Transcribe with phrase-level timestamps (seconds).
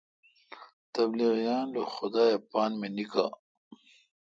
[0.93, 3.25] تبلیغیان لو خدا اے پان مے°نیکا۔